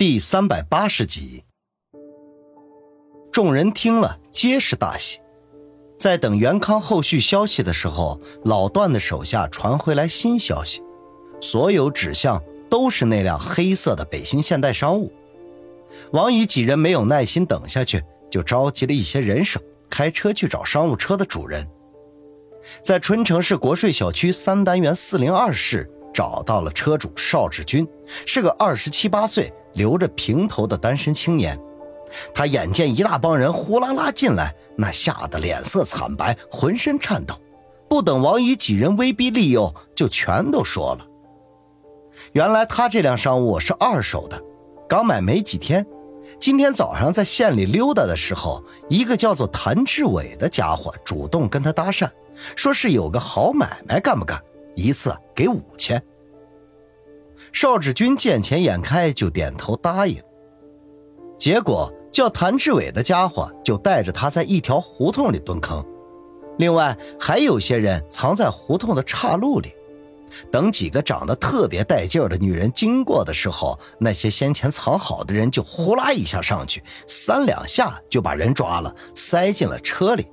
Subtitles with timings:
[0.00, 1.44] 第三百八十集，
[3.30, 5.18] 众人听了皆是大喜。
[5.98, 10.82] 在等袁康后续消息的时候，老段的手下传回来新消息，
[11.42, 15.12] 所有指向都是那辆黑色的北星现代商务。
[16.12, 19.60] 王宇几人没有耐心等下去，就召集了一些人手，
[19.90, 21.68] 开车去找商务车的主人。
[22.82, 27.86] 在春城市国税小区三单元四零二室找到了车主邵志军，
[28.26, 29.52] 是个二十七八岁。
[29.80, 31.58] 留着平头的单身青年，
[32.34, 37.34] 他眼见一大帮人呼啦啦进来，那吓得脸色惨白，浑身颤抖。
[37.88, 41.06] 不等王宇几人威逼利诱，就全都说了。
[42.32, 44.38] 原来他这辆商务是二手的，
[44.86, 45.86] 刚买没几天。
[46.38, 52.06] 今天早上在县里溜达的时候，一个叫做谭志伟的家伙主动跟他搭讪，
[52.54, 54.38] 说是有个好买卖，干不干？
[54.74, 56.00] 一次给五千。
[57.52, 60.20] 邵志军见钱眼开，就点头答应。
[61.38, 65.84] 结果叫谭志伟的家伙就带着他在一条胡同里蹲坑，
[66.58, 69.72] 另外还有些人藏在胡同的岔路里。
[70.48, 80.26] 等几个长得特别带劲儿的女人经过的时候，那些先前藏好的人就呼啦一下上去，三两下就把人抓了，塞进了车里。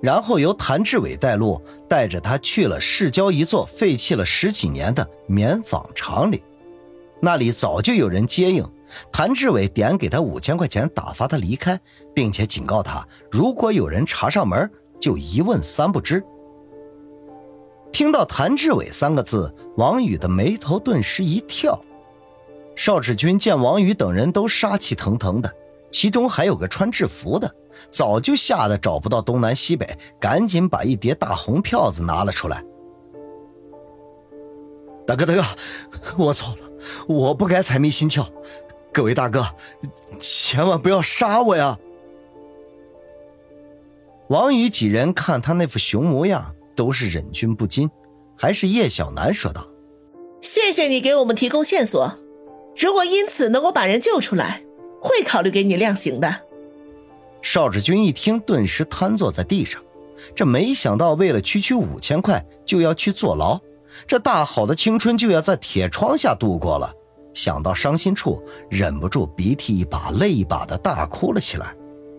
[0.00, 6.42] 然后由谭志伟带路，带着他去了市郊一座废弃了十几年的棉纺厂里。
[7.20, 8.64] 那里早就有人接应，
[9.10, 11.78] 谭志伟点给他五千块钱，打发他离开，
[12.14, 16.22] 并且警告他，如果有人查上门，就一问三不知。
[17.90, 21.80] 听到谭志伟三个字，王宇的眉头顿时一跳。
[22.76, 25.52] 邵志军见王宇等人都杀气腾腾的，
[25.98, 27.52] 其中还有个穿制服的。
[27.90, 32.62] 早就吓得找不到东南西北，赶紧把一叠大红票子拿了出来。
[35.04, 35.42] 大哥，大哥，
[36.16, 36.58] 我错了，
[37.08, 38.24] 我不该财迷心窍，
[38.92, 39.44] 各位大哥，
[40.20, 41.76] 千万不要杀我呀！
[44.28, 47.90] 王宇几人看他那副熊模样，都是忍俊不禁。
[48.36, 49.66] 还是叶小楠说道
[50.42, 52.08] ：“谢谢你给我们提供线索，
[52.76, 54.62] 如果因此能够把人救出来，
[55.00, 56.42] 会考虑给你量刑的。”
[57.42, 59.80] 邵志军一听，顿时瘫坐在地上。
[60.34, 63.58] 这没想到，为了区区五千块，就要去坐牢，
[64.06, 66.92] 这大好的青春就要在铁窗下度过了。
[67.32, 71.72] 想到伤心处，忍不住鼻涕一把泪一把的大哭了起来，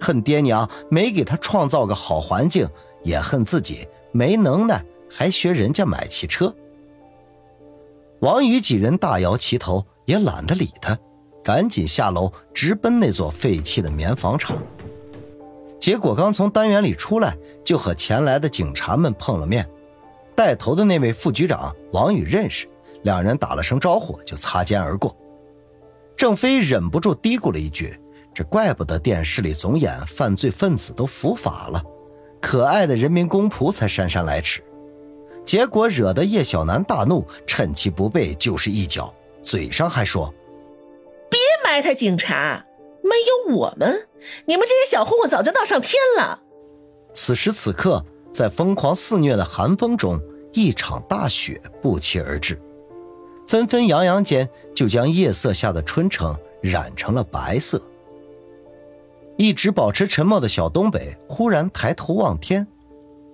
[0.00, 2.66] 恨爹娘没给他创造个好环境，
[3.02, 6.54] 也恨自己没能耐，还学人家买汽车。
[8.20, 10.98] 王宇几人大摇其头，也懒得理他，
[11.42, 14.56] 赶紧下楼，直奔那座废弃的棉纺厂。
[15.78, 19.68] 结果刚从单元里出来，就和前来的警察们碰了面。
[20.34, 22.68] 带头的那位副局长王宇认识，
[23.02, 25.16] 两人打了声招呼就擦肩而过。
[26.16, 27.98] 郑飞忍不住嘀咕了一句
[28.32, 31.82] ：“这怪不得电视里总演犯罪分子都伏法了，
[32.40, 34.62] 可爱的人民公仆才姗姗来迟。”
[35.44, 40.32] 结果惹得叶小楠大怒，趁其不备就是一脚，嘴上还说
[41.72, 42.66] ：“埋汰警察。”
[43.04, 43.10] 没
[43.50, 44.08] 有我们，
[44.46, 46.40] 你们这些小混混早就闹上天了。
[47.12, 50.20] 此时此刻，在疯狂肆虐的寒风中，
[50.52, 52.56] 一场大雪不期而至，
[53.44, 57.82] 纷纷扬扬间就将夜色下的春城染成了白色。
[59.36, 62.64] 一直保持沉默的小东北忽然抬头望天，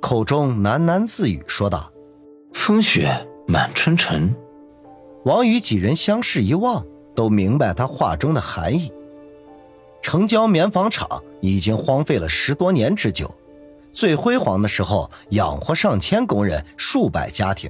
[0.01, 1.93] 口中喃喃自语说道
[2.55, 4.35] ：“风雪满春城。”
[5.27, 6.87] 王宇几人相视一望，
[7.19, 8.93] 都明白他话中的含义。
[10.01, 13.29] 城郊棉纺厂已经荒废了十多年之久，
[13.91, 17.69] 最辉煌的时候养活上千工人、数百家庭，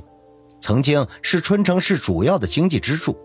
[0.61, 3.17] 曾经是春城市主要的经济支柱。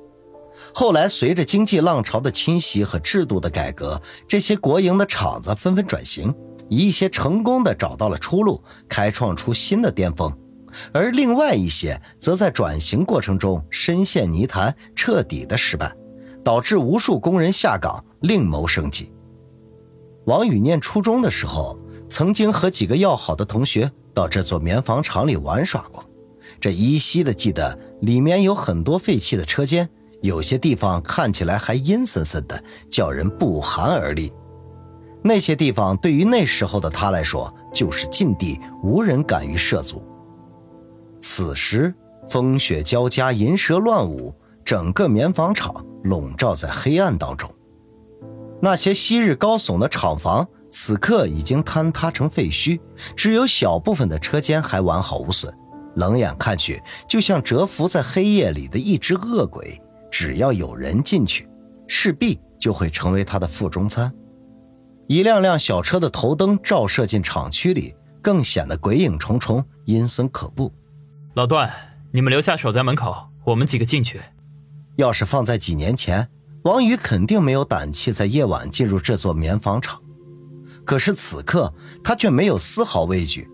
[0.73, 6.34] 后来随着经济浪潮的侵袭和制度的改革，这些国营的厂子纷纷转型，
[6.69, 10.34] 一些成功的找到了出路，开创出新的巅峰，
[10.94, 15.94] 而另外一些则在转型过程中深陷泥潭，彻底的失败。
[16.44, 19.12] 导致无数工人下岗另谋生计。
[20.26, 21.78] 王宇念初中的时候，
[22.08, 26.03] 曾经和几个要好的同学到这座棉纺厂里玩耍过。
[26.59, 29.90] 这依稀的记得，里面有很多废弃的车间，
[30.22, 34.32] 有些地方看起来还阴森森的，叫人不寒而栗。
[35.22, 40.03] 那些地方对于那时候的他来说，就是禁地，无人敢于涉足。
[41.20, 41.94] 此时
[42.29, 44.34] 风雪交加，银蛇乱舞。
[44.66, 45.74] 整个棉纺厂
[46.04, 47.54] 笼罩在黑暗当中，
[48.62, 52.80] 那些昔日高耸的厂房此刻已经坍塌成废墟，
[53.16, 55.54] 只有小部分的车间还完好无损。
[55.96, 59.80] 冷眼看去，就像蛰伏在黑夜里的一只恶鬼，
[60.10, 61.48] 只要有人进去，
[61.88, 64.12] 势必就会成为他的腹中餐。
[65.08, 70.72] 一辆辆小车的头灯照射进厂区里，更显得鬼影重重、阴森可怖。
[71.36, 71.70] 老段，
[72.12, 74.20] 你们留下守在门口，我们几个进去。
[74.95, 76.28] 要是放在几年前，
[76.63, 80.01] 王宇肯定没有胆气在夜晚进入这座棉纺厂。
[80.85, 81.73] 可是此刻，
[82.03, 83.49] 他却没有丝毫畏惧。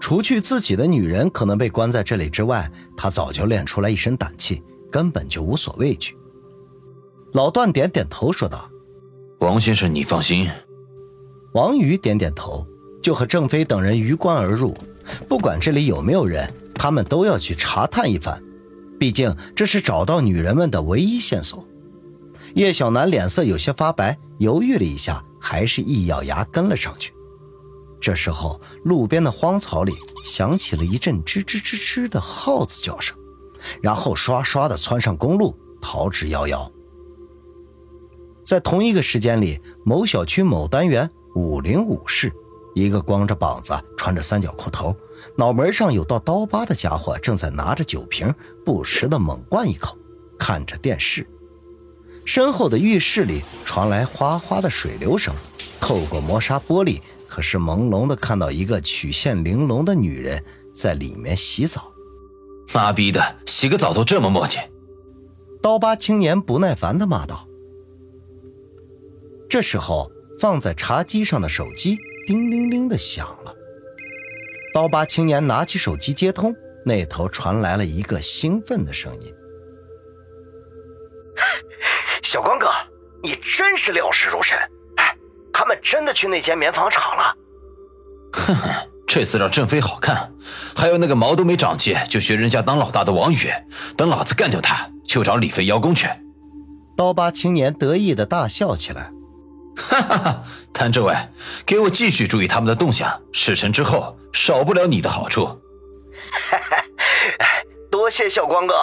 [0.00, 6.16] 除去自己的女人可能被关在这里之外，他早就练出来一身胆气，根本就无所畏惧。
[7.34, 8.68] 老段点点头说道
[9.40, 10.48] ：“王先生，你放心。”
[11.54, 12.66] 王宇点点头，
[13.02, 14.76] 就和郑飞等人鱼贯而入。
[15.28, 18.42] 不管这里有没有人，他们都要去查探一番，
[19.02, 21.66] 毕竟这是找到女人们的唯一线索。
[22.54, 27.12] 叶小楠脸色有些发白，犹豫了一下，还是一咬牙跟了上去。
[28.00, 29.92] 这时候，路边的荒草里
[30.24, 33.18] 响起了一阵吱吱吱吱的耗子叫声，
[33.82, 36.70] 然后刷刷的窜上公路，逃之夭夭。
[38.44, 42.32] 在同一个时间里，某小区某单元五零五室，
[42.74, 44.96] 一个光着膀子、穿着三角裤头、
[45.36, 48.34] 脑门上有道刀疤的家伙，正在拿着酒瓶，
[48.64, 49.96] 不时的猛灌一口，
[50.38, 51.26] 看着电视。
[52.24, 55.34] 身后的浴室里传来哗哗的水流声，
[55.80, 57.00] 透过磨砂玻璃。
[57.28, 60.44] 可是朦胧的看到一个曲线玲珑的女人
[60.74, 61.90] 在里面洗澡，
[62.74, 64.58] 妈逼的，洗个澡都这么磨叽！
[65.62, 67.48] 刀疤青年不耐烦的骂道。
[69.48, 71.96] 这时候，放在茶几上的手机
[72.26, 73.54] 叮铃铃的响了。
[74.74, 76.54] 刀疤青年拿起手机接通，
[76.84, 79.34] 那头传来了一个兴奋的声音
[82.22, 82.68] ：“小光哥，
[83.22, 84.56] 你真是料事如神！”
[84.96, 85.16] 哎
[85.52, 87.36] 他们真的去那间棉纺厂了。
[88.32, 88.70] 哼哼，
[89.06, 90.32] 这次让振飞好看。
[90.74, 93.52] 还有那个毛都没长齐就学人家当老大的王宇，
[93.96, 96.08] 等老子干掉他，就找李飞邀功去。
[96.96, 99.12] 刀疤青年得意的大笑起来。
[99.76, 100.44] 哈哈哈！
[100.72, 101.14] 谭政委，
[101.64, 105.44] 给我继续注意他们的动向，事成之后少不了你的好处。
[105.44, 106.84] 哈哈，
[107.90, 108.74] 多谢小光哥。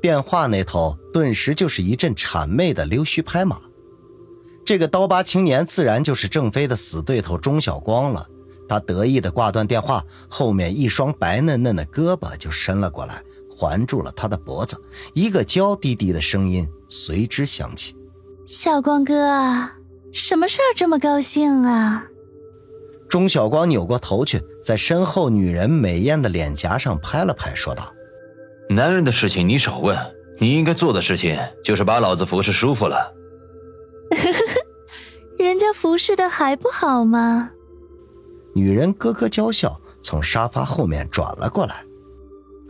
[0.00, 3.60] 电话那头顿时就是一阵谄媚的溜须拍马。
[4.64, 8.26] 这个刀疤青年自然就是郑飞的死对头钟晓光了。
[8.68, 13.20] 他得意的挂断电话，后面一双白嫩嫩的胳膊就伸了过来，
[13.50, 14.80] 环住了他的脖子。
[15.12, 17.96] 一个娇滴滴的声音随之响起
[18.52, 19.14] ：“小光哥，
[20.12, 22.08] 什么事儿这么高兴啊？”
[23.08, 27.94] 钟晓光扭过头去，在身后女人美艳的脸颊上拍了拍，说道
[28.68, 29.96] ：“男人的事情你少问，
[30.40, 33.14] 你应该做的事情就是把老子服侍舒服了。
[35.38, 37.52] ”人家服侍的还不好吗？
[38.52, 41.84] 女人咯咯娇笑，从沙发后面转了过来。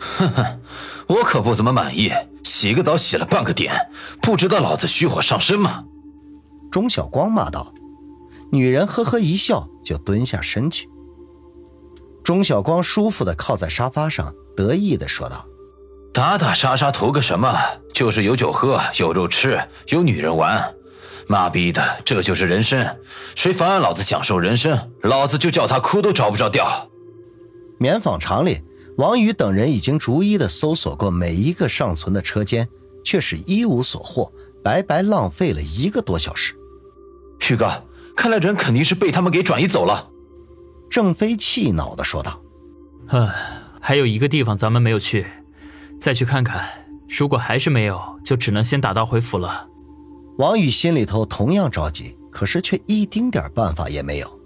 [0.00, 0.60] 哼哼，
[1.06, 2.10] 我可不怎么满意，
[2.42, 3.90] 洗个澡洗了半个点，
[4.22, 5.84] 不知道老子虚火上身吗？
[6.72, 7.72] 钟晓光骂道。
[8.52, 10.88] 女人呵呵一笑，就蹲下身去。
[12.24, 15.46] 钟晓光舒服的靠在沙发上，得意的说道
[16.12, 17.56] ：“打打杀杀图个什么？
[17.94, 20.74] 就是有酒喝，有肉吃，有女人玩。”
[21.28, 22.98] 妈逼的，这就是人生！
[23.36, 26.88] 谁妨碍老子享受人生，老子就叫他哭都找不着调。
[27.78, 28.62] 棉纺厂里，
[29.00, 32.68] 王宇等人已经逐一的搜索过每一个尚存的车间，
[33.02, 34.30] 却是一无所获，
[34.62, 36.54] 白白浪费了一个多小时。
[37.48, 37.82] 宇哥，
[38.14, 40.10] 看来人肯定是被他们给转移走了。
[40.90, 42.42] 郑飞气恼的说道
[43.08, 43.26] ：“唉，
[43.80, 45.24] 还有一个地方咱们没有去，
[45.98, 46.68] 再去看看。
[47.08, 49.66] 如果还是没有，就只能先打道回府了。”
[50.36, 54.40] 王宇心里头同样着急，可是却一丁点办法也没有。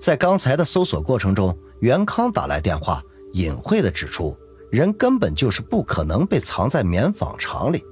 [0.00, 3.00] 在刚才的搜索过程中，袁康打来电话，
[3.32, 4.36] 隐晦的指出，
[4.70, 7.84] 人根本就是不可能被藏在棉纺厂里。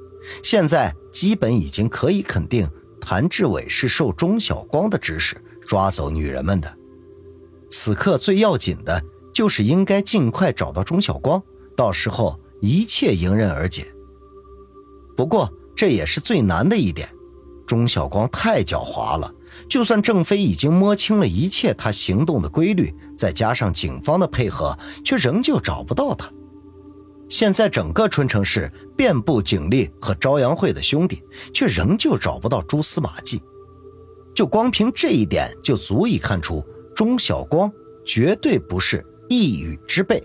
[0.43, 2.69] 现在基本已经可以肯定，
[3.01, 5.37] 谭志伟是受钟晓光的指使
[5.67, 6.77] 抓走女人们的。
[7.69, 11.43] 此刻最要紧的就是应该尽快找到钟晓光，
[11.77, 13.87] 到时候一切迎刃而解。
[15.17, 17.09] 不过这也是最难的一点。
[17.67, 19.33] 钟晓光太狡猾了，
[19.69, 26.31] 就算郑飞已经摸清了一切他行动的规律，再加上警方的配合，却仍旧找不到他。
[27.29, 33.43] 现在整个春城市遍布警力和朝阳会的兄弟，却仍旧找不到蛛丝马迹。
[34.35, 37.73] 就光凭这一点，就足以看出钟晓光
[38.05, 40.23] 绝对不是一羽之辈。